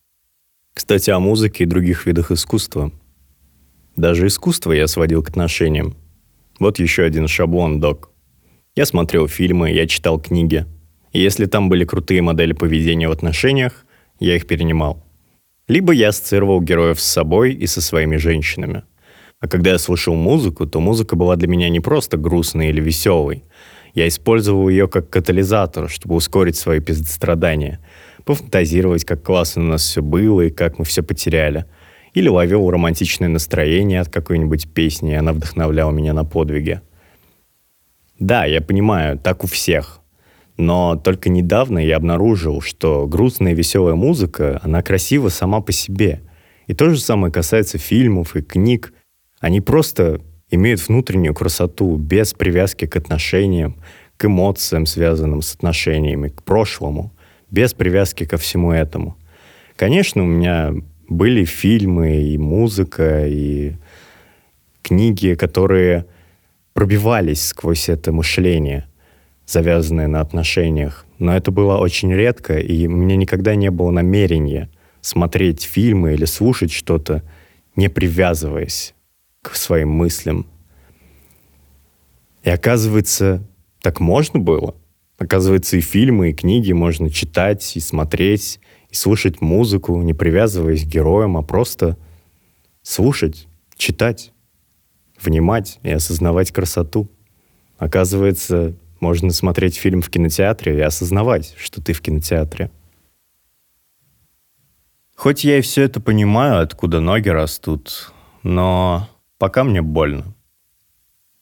Кстати, 0.74 1.10
о 1.10 1.20
музыке 1.20 1.62
и 1.62 1.66
других 1.68 2.06
видах 2.06 2.32
искусства. 2.32 2.90
Даже 3.94 4.26
искусство 4.26 4.72
я 4.72 4.88
сводил 4.88 5.22
к 5.22 5.28
отношениям. 5.28 5.94
Вот 6.58 6.80
еще 6.80 7.04
один 7.04 7.28
шаблон, 7.28 7.78
док. 7.78 8.10
Я 8.74 8.84
смотрел 8.84 9.28
фильмы, 9.28 9.70
я 9.70 9.86
читал 9.86 10.20
книги. 10.20 10.66
И 11.12 11.20
если 11.20 11.46
там 11.46 11.68
были 11.68 11.84
крутые 11.84 12.20
модели 12.20 12.52
поведения 12.52 13.06
в 13.06 13.12
отношениях, 13.12 13.86
я 14.18 14.34
их 14.34 14.48
перенимал– 14.48 15.06
либо 15.72 15.94
я 15.94 16.08
ассоциировал 16.08 16.60
героев 16.60 17.00
с 17.00 17.04
собой 17.04 17.54
и 17.54 17.66
со 17.66 17.80
своими 17.80 18.16
женщинами. 18.16 18.82
А 19.40 19.48
когда 19.48 19.70
я 19.70 19.78
слушал 19.78 20.14
музыку, 20.14 20.66
то 20.66 20.80
музыка 20.80 21.16
была 21.16 21.34
для 21.36 21.48
меня 21.48 21.70
не 21.70 21.80
просто 21.80 22.18
грустной 22.18 22.68
или 22.68 22.80
веселой. 22.82 23.42
Я 23.94 24.06
использовал 24.06 24.68
ее 24.68 24.86
как 24.86 25.08
катализатор, 25.08 25.88
чтобы 25.88 26.14
ускорить 26.14 26.56
свои 26.56 26.80
пиздострадания, 26.80 27.80
пофантазировать, 28.26 29.06
как 29.06 29.22
классно 29.22 29.62
у 29.62 29.66
нас 29.66 29.82
все 29.82 30.02
было 30.02 30.42
и 30.42 30.50
как 30.50 30.78
мы 30.78 30.84
все 30.84 31.02
потеряли. 31.02 31.64
Или 32.12 32.28
ловил 32.28 32.70
романтичное 32.70 33.30
настроение 33.30 34.02
от 34.02 34.10
какой-нибудь 34.10 34.74
песни, 34.74 35.12
и 35.12 35.16
она 35.16 35.32
вдохновляла 35.32 35.90
меня 35.90 36.12
на 36.12 36.26
подвиги. 36.26 36.82
Да, 38.18 38.44
я 38.44 38.60
понимаю, 38.60 39.18
так 39.18 39.42
у 39.42 39.46
всех. 39.46 40.01
Но 40.62 40.94
только 40.94 41.28
недавно 41.28 41.80
я 41.80 41.96
обнаружил, 41.96 42.60
что 42.60 43.08
грустная 43.08 43.50
и 43.50 43.54
веселая 43.56 43.96
музыка, 43.96 44.60
она 44.62 44.80
красива 44.80 45.28
сама 45.28 45.60
по 45.60 45.72
себе. 45.72 46.20
И 46.68 46.74
то 46.74 46.88
же 46.88 47.00
самое 47.00 47.32
касается 47.32 47.78
фильмов 47.78 48.36
и 48.36 48.42
книг. 48.42 48.92
Они 49.40 49.60
просто 49.60 50.20
имеют 50.50 50.86
внутреннюю 50.86 51.34
красоту, 51.34 51.96
без 51.96 52.32
привязки 52.32 52.86
к 52.86 52.94
отношениям, 52.94 53.74
к 54.16 54.26
эмоциям, 54.26 54.86
связанным 54.86 55.42
с 55.42 55.52
отношениями, 55.52 56.28
к 56.28 56.44
прошлому, 56.44 57.12
без 57.50 57.74
привязки 57.74 58.24
ко 58.24 58.36
всему 58.36 58.70
этому. 58.70 59.16
Конечно, 59.74 60.22
у 60.22 60.26
меня 60.26 60.72
были 61.08 61.44
фильмы 61.44 62.22
и 62.22 62.38
музыка, 62.38 63.26
и 63.26 63.72
книги, 64.82 65.34
которые 65.34 66.06
пробивались 66.72 67.48
сквозь 67.48 67.88
это 67.88 68.12
мышление, 68.12 68.86
завязанное 69.52 70.08
на 70.08 70.20
отношениях. 70.20 71.04
Но 71.18 71.36
это 71.36 71.50
было 71.50 71.76
очень 71.76 72.12
редко, 72.12 72.58
и 72.58 72.86
меня 72.86 73.16
никогда 73.16 73.54
не 73.54 73.70
было 73.70 73.90
намерения 73.90 74.70
смотреть 75.00 75.62
фильмы 75.62 76.14
или 76.14 76.24
слушать 76.24 76.72
что-то, 76.72 77.22
не 77.76 77.88
привязываясь 77.88 78.94
к 79.42 79.54
своим 79.54 79.90
мыслям. 79.90 80.46
И 82.42 82.50
оказывается, 82.50 83.46
так 83.82 84.00
можно 84.00 84.40
было. 84.40 84.74
Оказывается, 85.18 85.76
и 85.76 85.80
фильмы, 85.80 86.30
и 86.30 86.34
книги 86.34 86.72
можно 86.72 87.10
читать, 87.10 87.76
и 87.76 87.80
смотреть, 87.80 88.58
и 88.90 88.94
слушать 88.94 89.40
музыку, 89.40 90.00
не 90.02 90.14
привязываясь 90.14 90.84
к 90.84 90.88
героям, 90.88 91.36
а 91.36 91.42
просто 91.42 91.96
слушать, 92.82 93.46
читать, 93.76 94.32
внимать 95.20 95.78
и 95.82 95.90
осознавать 95.90 96.50
красоту. 96.50 97.08
Оказывается, 97.78 98.74
можно 99.02 99.30
смотреть 99.30 99.76
фильм 99.76 100.00
в 100.00 100.08
кинотеатре 100.08 100.78
и 100.78 100.80
осознавать, 100.80 101.54
что 101.58 101.82
ты 101.82 101.92
в 101.92 102.00
кинотеатре. 102.00 102.70
Хоть 105.14 105.44
я 105.44 105.58
и 105.58 105.60
все 105.60 105.82
это 105.82 106.00
понимаю, 106.00 106.62
откуда 106.62 107.00
ноги 107.00 107.28
растут, 107.28 108.12
но 108.42 109.08
Пока 109.42 109.64
мне 109.64 109.82
больно. 109.82 110.36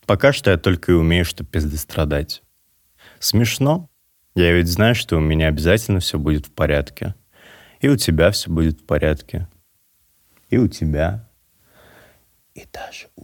Пока 0.06 0.32
что 0.32 0.50
я 0.50 0.56
только 0.56 0.92
и 0.92 0.94
умею, 0.94 1.26
что 1.26 1.44
пиздострадать. 1.44 2.42
Смешно. 3.18 3.90
Я 4.34 4.52
ведь 4.54 4.68
знаю, 4.68 4.94
что 4.94 5.18
у 5.18 5.20
меня 5.20 5.48
обязательно 5.48 6.00
все 6.00 6.18
будет 6.18 6.46
в 6.46 6.50
порядке. 6.50 7.14
И 7.80 7.88
у 7.88 7.98
тебя 7.98 8.30
все 8.30 8.48
будет 8.48 8.80
в 8.80 8.86
порядке. 8.86 9.48
И 10.48 10.56
у 10.56 10.66
тебя. 10.66 11.28
И 12.54 12.64
даже 12.72 13.08
у. 13.16 13.19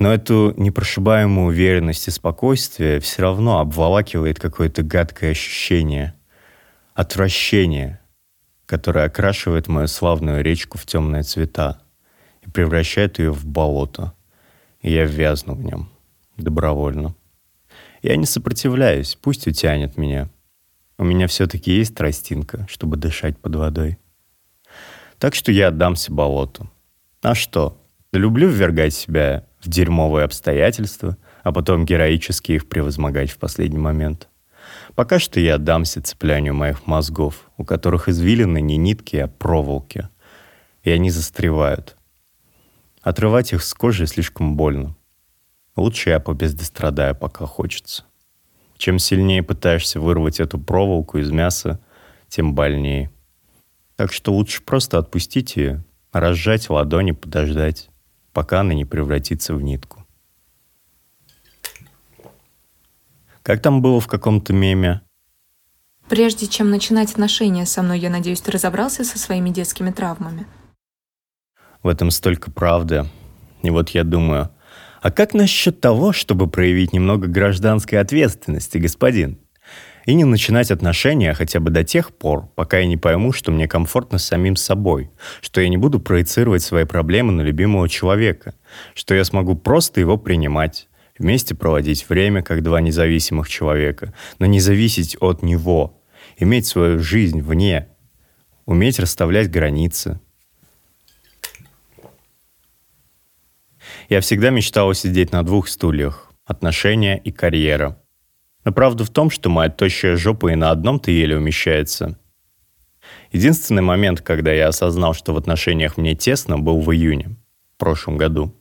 Но 0.00 0.14
эту 0.14 0.54
непрошибаемую 0.56 1.48
уверенность 1.48 2.08
и 2.08 2.10
спокойствие 2.10 3.00
все 3.00 3.20
равно 3.20 3.60
обволакивает 3.60 4.40
какое-то 4.40 4.82
гадкое 4.82 5.32
ощущение. 5.32 6.14
Отвращение, 6.94 8.00
которое 8.64 9.04
окрашивает 9.04 9.68
мою 9.68 9.88
славную 9.88 10.42
речку 10.42 10.78
в 10.78 10.86
темные 10.86 11.22
цвета 11.22 11.82
и 12.40 12.48
превращает 12.48 13.18
ее 13.18 13.30
в 13.30 13.44
болото. 13.44 14.14
И 14.80 14.90
я 14.90 15.04
вязну 15.04 15.54
в 15.54 15.62
нем. 15.62 15.90
Добровольно. 16.38 17.14
Я 18.00 18.16
не 18.16 18.24
сопротивляюсь, 18.24 19.18
пусть 19.20 19.46
утянет 19.46 19.98
меня. 19.98 20.30
У 20.96 21.04
меня 21.04 21.26
все-таки 21.26 21.72
есть 21.72 21.94
тростинка, 21.94 22.66
чтобы 22.70 22.96
дышать 22.96 23.38
под 23.38 23.54
водой. 23.56 23.98
Так 25.18 25.34
что 25.34 25.52
я 25.52 25.68
отдамся 25.68 26.10
болоту. 26.10 26.70
А 27.20 27.34
что? 27.34 27.76
Люблю 28.12 28.48
ввергать 28.48 28.94
себя 28.94 29.44
в 29.60 29.68
дерьмовые 29.68 30.24
обстоятельства, 30.24 31.16
а 31.42 31.52
потом 31.52 31.84
героически 31.84 32.52
их 32.52 32.68
превозмогать 32.68 33.30
в 33.30 33.38
последний 33.38 33.78
момент. 33.78 34.28
Пока 34.94 35.18
что 35.18 35.40
я 35.40 35.54
отдамся 35.54 36.02
цеплянию 36.02 36.54
моих 36.54 36.86
мозгов, 36.86 37.50
у 37.56 37.64
которых 37.64 38.08
извилины 38.08 38.60
не 38.60 38.76
нитки, 38.76 39.16
а 39.16 39.28
проволоки. 39.28 40.08
И 40.82 40.90
они 40.90 41.10
застревают. 41.10 41.96
Отрывать 43.02 43.52
их 43.52 43.62
с 43.62 43.72
кожи 43.74 44.06
слишком 44.06 44.56
больно. 44.56 44.96
Лучше 45.76 46.10
я 46.10 46.20
побездострадаю, 46.20 47.14
пока 47.14 47.46
хочется. 47.46 48.04
Чем 48.76 48.98
сильнее 48.98 49.42
пытаешься 49.42 50.00
вырвать 50.00 50.40
эту 50.40 50.58
проволоку 50.58 51.18
из 51.18 51.30
мяса, 51.30 51.80
тем 52.28 52.54
больнее. 52.54 53.10
Так 53.96 54.12
что 54.12 54.32
лучше 54.32 54.62
просто 54.62 54.98
отпустить 54.98 55.56
ее, 55.56 55.84
разжать 56.12 56.70
ладони, 56.70 57.12
подождать, 57.12 57.90
пока 58.32 58.60
она 58.60 58.74
не 58.74 58.84
превратится 58.84 59.54
в 59.54 59.62
нитку. 59.62 60.06
Как 63.42 63.62
там 63.62 63.82
было 63.82 64.00
в 64.00 64.06
каком-то 64.06 64.52
меме? 64.52 65.00
Прежде 66.08 66.46
чем 66.46 66.70
начинать 66.70 67.12
отношения 67.12 67.66
со 67.66 67.82
мной, 67.82 67.98
я 68.00 68.10
надеюсь, 68.10 68.40
ты 68.40 68.50
разобрался 68.50 69.04
со 69.04 69.18
своими 69.18 69.50
детскими 69.50 69.90
травмами. 69.90 70.46
В 71.82 71.88
этом 71.88 72.10
столько 72.10 72.50
правды. 72.50 73.06
И 73.62 73.70
вот 73.70 73.90
я 73.90 74.04
думаю, 74.04 74.50
а 75.00 75.10
как 75.10 75.34
насчет 75.34 75.80
того, 75.80 76.12
чтобы 76.12 76.46
проявить 76.48 76.92
немного 76.92 77.26
гражданской 77.26 77.98
ответственности, 77.98 78.78
господин? 78.78 79.38
И 80.06 80.14
не 80.14 80.24
начинать 80.24 80.70
отношения 80.70 81.34
хотя 81.34 81.60
бы 81.60 81.70
до 81.70 81.84
тех 81.84 82.14
пор, 82.14 82.48
пока 82.54 82.78
я 82.78 82.86
не 82.86 82.96
пойму, 82.96 83.32
что 83.32 83.52
мне 83.52 83.68
комфортно 83.68 84.18
с 84.18 84.24
самим 84.24 84.56
собой, 84.56 85.10
что 85.40 85.60
я 85.60 85.68
не 85.68 85.76
буду 85.76 86.00
проецировать 86.00 86.62
свои 86.62 86.84
проблемы 86.84 87.32
на 87.32 87.42
любимого 87.42 87.88
человека, 87.88 88.54
что 88.94 89.14
я 89.14 89.24
смогу 89.24 89.56
просто 89.56 90.00
его 90.00 90.16
принимать, 90.16 90.88
вместе 91.18 91.54
проводить 91.54 92.08
время, 92.08 92.42
как 92.42 92.62
два 92.62 92.80
независимых 92.80 93.48
человека, 93.48 94.14
но 94.38 94.46
не 94.46 94.60
зависеть 94.60 95.16
от 95.20 95.42
него, 95.42 96.02
иметь 96.38 96.66
свою 96.66 96.98
жизнь 96.98 97.42
вне, 97.42 97.88
уметь 98.64 98.98
расставлять 98.98 99.50
границы, 99.50 100.18
Я 104.10 104.20
всегда 104.20 104.50
мечтал 104.50 104.92
сидеть 104.92 105.30
на 105.30 105.44
двух 105.44 105.68
стульях– 105.68 106.32
отношения 106.44 107.16
и 107.16 107.30
карьера. 107.30 107.99
Но 108.64 108.72
правда 108.72 109.04
в 109.04 109.10
том, 109.10 109.30
что 109.30 109.48
моя 109.48 109.70
тощая 109.70 110.16
жопа 110.16 110.52
и 110.52 110.54
на 110.54 110.70
одном-то 110.70 111.10
еле 111.10 111.36
умещается. 111.36 112.18
Единственный 113.32 113.82
момент, 113.82 114.20
когда 114.20 114.52
я 114.52 114.68
осознал, 114.68 115.14
что 115.14 115.32
в 115.32 115.36
отношениях 115.36 115.96
мне 115.96 116.14
тесно, 116.14 116.58
был 116.58 116.80
в 116.80 116.92
июне, 116.92 117.36
в 117.74 117.78
прошлом 117.78 118.16
году. 118.16 118.54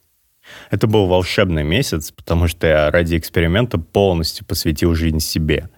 Это 0.72 0.88
был 0.88 1.08
волшебный 1.08 1.64
месяц, 1.64 2.12
потому 2.12 2.48
что 2.48 2.68
я 2.68 2.92
ради 2.92 3.18
эксперимента 3.18 3.78
полностью 3.78 4.46
посвятил 4.46 4.96
жизнь 4.96 5.20
себе. 5.20 5.70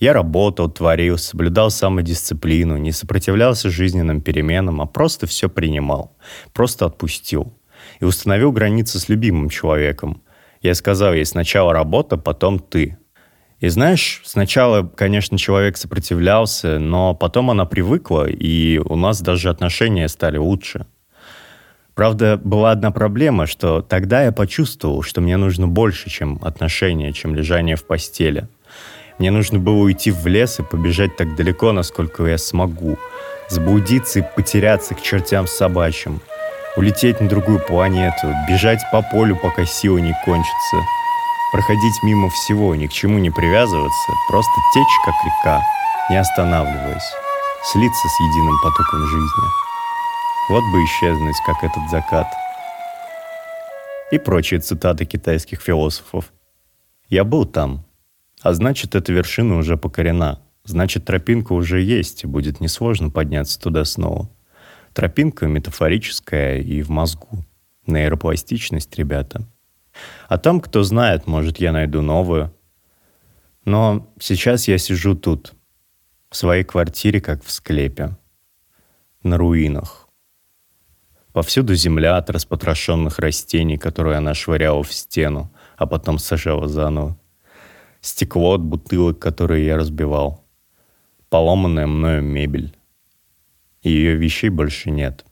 Я 0.00 0.12
работал, 0.12 0.70
творил, 0.70 1.18
соблюдал 1.18 1.70
самодисциплину, 1.70 2.76
не 2.76 2.92
сопротивлялся 2.92 3.70
жизненным 3.70 4.20
переменам, 4.20 4.80
а 4.80 4.86
просто 4.86 5.26
все 5.26 5.48
принимал, 5.48 6.16
просто 6.52 6.86
отпустил 6.86 7.54
и 8.00 8.04
установил 8.04 8.52
границы 8.52 8.98
с 8.98 9.08
любимым 9.08 9.48
человеком. 9.48 10.22
Я 10.60 10.74
сказал 10.74 11.14
ей 11.14 11.24
сначала 11.24 11.72
работа, 11.72 12.16
потом 12.16 12.58
ты. 12.58 12.98
И 13.60 13.68
знаешь, 13.68 14.22
сначала, 14.24 14.82
конечно, 14.86 15.36
человек 15.36 15.76
сопротивлялся, 15.76 16.78
но 16.78 17.14
потом 17.14 17.50
она 17.50 17.64
привыкла, 17.64 18.28
и 18.28 18.78
у 18.78 18.94
нас 18.94 19.20
даже 19.20 19.50
отношения 19.50 20.08
стали 20.08 20.36
лучше. 20.36 20.86
Правда, 21.94 22.40
была 22.42 22.70
одна 22.70 22.92
проблема, 22.92 23.46
что 23.46 23.82
тогда 23.82 24.22
я 24.22 24.30
почувствовал, 24.30 25.02
что 25.02 25.20
мне 25.20 25.36
нужно 25.36 25.66
больше, 25.66 26.08
чем 26.08 26.38
отношения, 26.42 27.12
чем 27.12 27.34
лежание 27.34 27.74
в 27.74 27.84
постели. 27.84 28.46
Мне 29.18 29.32
нужно 29.32 29.58
было 29.58 29.82
уйти 29.82 30.12
в 30.12 30.24
лес 30.28 30.60
и 30.60 30.62
побежать 30.62 31.16
так 31.16 31.34
далеко, 31.34 31.72
насколько 31.72 32.24
я 32.26 32.38
смогу, 32.38 32.96
заблудиться 33.48 34.20
и 34.20 34.24
потеряться 34.36 34.94
к 34.94 35.02
чертям 35.02 35.48
собачьим– 35.48 36.20
улететь 36.78 37.20
на 37.20 37.28
другую 37.28 37.58
планету, 37.58 38.32
бежать 38.48 38.80
по 38.92 39.02
полю, 39.02 39.36
пока 39.36 39.64
сила 39.64 39.98
не 39.98 40.16
кончится, 40.24 40.76
проходить 41.52 42.02
мимо 42.02 42.28
всего, 42.30 42.74
ни 42.74 42.86
к 42.86 42.92
чему 42.92 43.18
не 43.18 43.30
привязываться, 43.30 44.12
просто 44.28 44.52
течь, 44.74 45.04
как 45.04 45.14
река, 45.24 45.62
не 46.10 46.16
останавливаясь, 46.16 47.12
слиться 47.64 48.08
с 48.08 48.20
единым 48.20 48.56
потоком 48.62 49.06
жизни. 49.06 49.44
Вот 50.50 50.64
бы 50.72 50.84
исчезнуть, 50.84 51.36
как 51.46 51.62
этот 51.62 51.90
закат. 51.90 52.26
И 54.10 54.18
прочие 54.18 54.60
цитаты 54.60 55.04
китайских 55.04 55.60
философов. 55.60 56.32
Я 57.08 57.24
был 57.24 57.44
там, 57.44 57.84
а 58.40 58.52
значит, 58.52 58.94
эта 58.94 59.12
вершина 59.12 59.56
уже 59.56 59.76
покорена. 59.76 60.40
Значит, 60.64 61.04
тропинка 61.04 61.52
уже 61.52 61.80
есть, 61.80 62.24
и 62.24 62.26
будет 62.26 62.60
несложно 62.60 63.10
подняться 63.10 63.60
туда 63.60 63.84
снова. 63.84 64.30
Тропинка 64.92 65.46
метафорическая 65.46 66.58
и 66.58 66.82
в 66.82 66.90
мозгу. 66.90 67.44
Нейропластичность, 67.86 68.96
ребята. 68.98 69.46
А 70.28 70.38
там, 70.38 70.60
кто 70.60 70.82
знает, 70.82 71.26
может, 71.26 71.58
я 71.58 71.72
найду 71.72 72.02
новую. 72.02 72.54
Но 73.64 74.06
сейчас 74.20 74.68
я 74.68 74.78
сижу 74.78 75.14
тут, 75.14 75.54
в 76.30 76.36
своей 76.36 76.64
квартире, 76.64 77.20
как 77.20 77.42
в 77.42 77.50
склепе, 77.50 78.16
на 79.22 79.36
руинах. 79.36 80.08
Повсюду 81.32 81.74
земля 81.74 82.16
от 82.16 82.30
распотрошенных 82.30 83.18
растений, 83.18 83.78
которые 83.78 84.16
она 84.16 84.34
швыряла 84.34 84.82
в 84.82 84.92
стену, 84.92 85.52
а 85.76 85.86
потом 85.86 86.18
сажала 86.18 86.68
заново. 86.68 87.16
Стекло 88.00 88.54
от 88.54 88.62
бутылок, 88.62 89.18
которые 89.18 89.66
я 89.66 89.76
разбивал. 89.76 90.44
Поломанная 91.28 91.86
мною 91.86 92.22
мебель. 92.22 92.76
И 93.82 93.90
ее 93.90 94.16
вещей 94.16 94.50
больше 94.50 94.90
нет. 94.90 95.24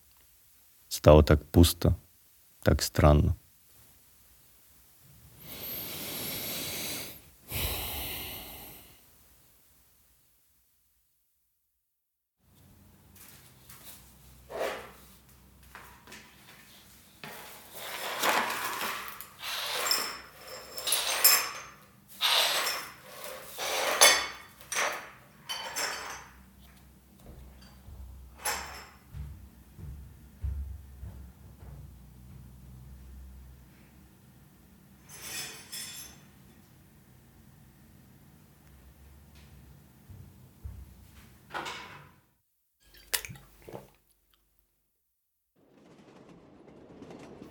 Стало 0.89 1.23
так 1.23 1.45
пусто, 1.47 1.97
так 2.63 2.83
странно. 2.83 3.37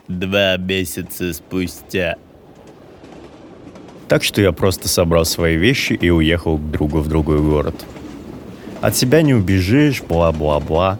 Два 0.07 0.57
месяца 0.57 1.33
спустя. 1.33 2.15
Так 4.07 4.23
что 4.23 4.41
я 4.41 4.51
просто 4.51 4.87
собрал 4.87 5.25
свои 5.25 5.57
вещи 5.57 5.93
и 5.93 6.09
уехал 6.09 6.57
к 6.57 6.71
другу 6.71 6.99
в 6.99 7.07
другой 7.07 7.41
город. 7.41 7.85
От 8.81 8.95
себя 8.95 9.23
не 9.23 9.33
убежишь, 9.33 10.03
бла-бла-бла. 10.03 10.99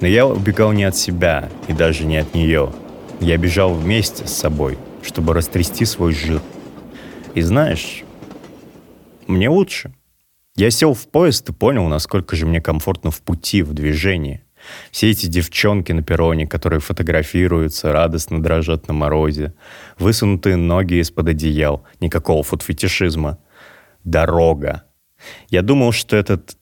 Но 0.00 0.06
я 0.06 0.26
убегал 0.26 0.72
не 0.72 0.84
от 0.84 0.96
себя 0.96 1.50
и 1.68 1.72
даже 1.72 2.04
не 2.04 2.16
от 2.16 2.34
нее. 2.34 2.72
Я 3.20 3.36
бежал 3.36 3.74
вместе 3.74 4.26
с 4.26 4.32
собой, 4.32 4.78
чтобы 5.02 5.34
растрясти 5.34 5.84
свой 5.84 6.12
жир. 6.12 6.40
И 7.34 7.42
знаешь, 7.42 8.04
мне 9.26 9.50
лучше. 9.50 9.94
Я 10.54 10.70
сел 10.70 10.94
в 10.94 11.06
поезд 11.08 11.48
и 11.50 11.52
понял, 11.52 11.86
насколько 11.88 12.36
же 12.36 12.46
мне 12.46 12.62
комфортно 12.62 13.10
в 13.10 13.20
пути, 13.20 13.62
в 13.62 13.74
движении. 13.74 14.45
Все 14.90 15.10
эти 15.10 15.26
девчонки 15.26 15.92
на 15.92 16.02
перроне, 16.02 16.46
которые 16.46 16.80
фотографируются, 16.80 17.92
радостно 17.92 18.42
дрожат 18.42 18.88
на 18.88 18.94
морозе, 18.94 19.54
высунутые 19.98 20.56
ноги 20.56 21.00
из-под 21.00 21.28
одеял, 21.28 21.84
никакого 22.00 22.42
футфетишизма. 22.42 23.38
Дорога. 24.04 24.84
Я 25.48 25.62
думал, 25.62 25.92
что 25.92 26.16
этот 26.16 26.56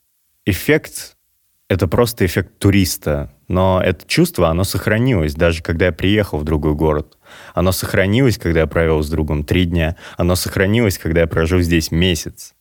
эффект— 0.47 1.17
это 1.69 1.89
просто 1.89 2.25
эффект 2.25 2.59
туриста, 2.59 3.35
но 3.49 3.83
это 3.85 4.07
чувство, 4.07 4.49
оно 4.49 4.65
сохранилось, 4.65 5.35
даже 5.35 5.63
когда 5.63 5.87
я 5.87 5.93
приехал 5.93 6.39
в 6.39 6.45
другой 6.45 6.75
город. 6.75 7.19
Оно 7.55 7.73
сохранилось, 7.73 8.39
когда 8.39 8.61
я 8.61 8.67
провел 8.67 9.03
с 9.03 9.11
другом 9.11 9.45
три 9.45 9.65
дня. 9.65 9.97
Оно 10.17 10.35
сохранилось, 10.35 10.99
когда 10.99 11.23
я 11.23 11.27
прожил 11.27 11.61
здесь 11.61 11.91
месяц. 11.91 12.55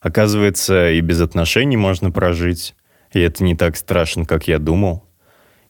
Оказывается, 0.00 0.90
и 0.90 1.00
без 1.00 1.20
отношений 1.20 1.76
можно 1.76 2.10
прожить. 2.12 2.76
И 3.12 3.20
это 3.20 3.44
не 3.44 3.54
так 3.54 3.76
страшно, 3.76 4.24
как 4.24 4.48
я 4.48 4.58
думал. 4.58 5.04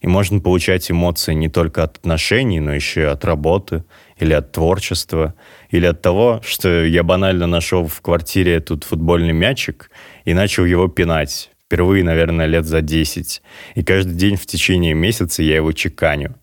И 0.01 0.07
можно 0.07 0.39
получать 0.39 0.89
эмоции 0.89 1.33
не 1.33 1.49
только 1.49 1.83
от 1.83 1.97
отношений, 1.97 2.61
но 2.61 2.73
еще 2.73 3.01
и 3.01 3.05
от 3.05 3.25
работы, 3.25 3.83
или 4.17 4.33
от 4.33 4.51
творчества, 4.53 5.35
или 5.69 5.85
от 5.85 6.01
того, 6.01 6.41
что 6.43 6.85
я 6.85 7.03
банально 7.03 7.47
нашел 7.47 7.85
в 7.85 7.99
квартире 8.01 8.55
этот 8.55 8.85
футбольный 8.85 9.33
мячик 9.33 9.91
и 10.23 10.33
начал 10.33 10.63
его 10.63 10.87
пинать. 10.87 11.51
Впервые, 11.65 12.03
наверное, 12.03 12.45
лет 12.45 12.65
за 12.65 12.81
10. 12.81 13.41
И 13.75 13.83
каждый 13.83 14.15
день 14.15 14.37
в 14.37 14.45
течение 14.45 14.93
месяца 14.93 15.43
я 15.43 15.57
его 15.57 15.71
чеканю. 15.71 16.35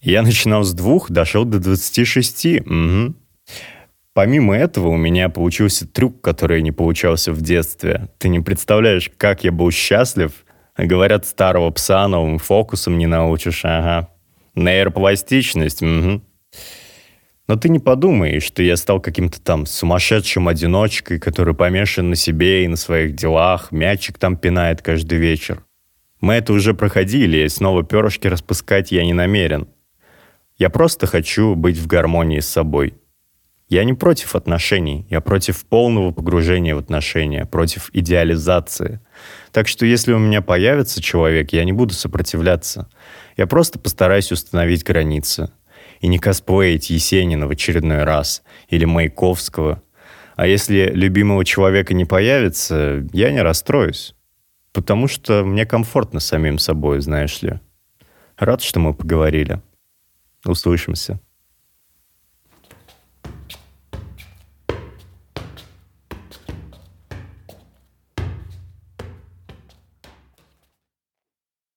я 0.00 0.22
начинал 0.22 0.64
с 0.64 0.74
двух, 0.74 1.10
дошел 1.10 1.44
до 1.44 1.60
26. 1.60 2.60
Угу. 2.66 3.14
Помимо 4.18 4.56
этого, 4.56 4.88
у 4.88 4.96
меня 4.96 5.28
получился 5.28 5.86
трюк, 5.86 6.20
который 6.22 6.60
не 6.60 6.72
получался 6.72 7.32
в 7.32 7.40
детстве. 7.40 8.08
Ты 8.18 8.28
не 8.28 8.40
представляешь, 8.40 9.12
как 9.16 9.44
я 9.44 9.52
был 9.52 9.70
счастлив. 9.70 10.32
Говорят, 10.76 11.24
старого 11.24 11.70
пса 11.70 12.08
новым 12.08 12.38
фокусом 12.38 12.98
не 12.98 13.06
научишь. 13.06 13.60
Ага. 13.64 14.08
Нейропластичность. 14.56 15.82
Угу. 15.84 16.20
Но 17.46 17.54
ты 17.54 17.68
не 17.68 17.78
подумай, 17.78 18.40
что 18.40 18.60
я 18.60 18.76
стал 18.76 18.98
каким-то 18.98 19.40
там 19.40 19.66
сумасшедшим 19.66 20.48
одиночкой, 20.48 21.20
который 21.20 21.54
помешан 21.54 22.10
на 22.10 22.16
себе 22.16 22.64
и 22.64 22.68
на 22.68 22.74
своих 22.74 23.14
делах, 23.14 23.70
мячик 23.70 24.18
там 24.18 24.36
пинает 24.36 24.82
каждый 24.82 25.20
вечер. 25.20 25.64
Мы 26.20 26.34
это 26.34 26.54
уже 26.54 26.74
проходили, 26.74 27.44
и 27.44 27.48
снова 27.48 27.84
перышки 27.84 28.26
распускать 28.26 28.90
я 28.90 29.04
не 29.04 29.12
намерен. 29.12 29.68
Я 30.56 30.70
просто 30.70 31.06
хочу 31.06 31.54
быть 31.54 31.78
в 31.78 31.86
гармонии 31.86 32.40
с 32.40 32.48
собой. 32.48 32.94
Я 33.68 33.84
не 33.84 33.92
против 33.92 34.34
отношений, 34.34 35.06
я 35.10 35.20
против 35.20 35.66
полного 35.66 36.10
погружения 36.10 36.74
в 36.74 36.78
отношения, 36.78 37.44
против 37.44 37.90
идеализации. 37.92 39.00
Так 39.52 39.68
что 39.68 39.84
если 39.84 40.12
у 40.14 40.18
меня 40.18 40.40
появится 40.40 41.02
человек, 41.02 41.52
я 41.52 41.64
не 41.64 41.72
буду 41.72 41.92
сопротивляться. 41.92 42.88
Я 43.36 43.46
просто 43.46 43.78
постараюсь 43.78 44.32
установить 44.32 44.84
границы. 44.84 45.50
И 46.00 46.06
не 46.06 46.18
косплеить 46.18 46.90
Есенина 46.90 47.46
в 47.46 47.50
очередной 47.50 48.04
раз 48.04 48.42
или 48.68 48.84
Маяковского. 48.86 49.82
А 50.36 50.46
если 50.46 50.90
любимого 50.94 51.44
человека 51.44 51.92
не 51.92 52.04
появится, 52.04 53.06
я 53.12 53.32
не 53.32 53.42
расстроюсь. 53.42 54.14
Потому 54.72 55.08
что 55.08 55.44
мне 55.44 55.66
комфортно 55.66 56.20
самим 56.20 56.58
собой, 56.58 57.00
знаешь 57.00 57.42
ли. 57.42 57.58
Рад, 58.38 58.62
что 58.62 58.78
мы 58.80 58.94
поговорили. 58.94 59.60
Услышимся. 60.44 61.20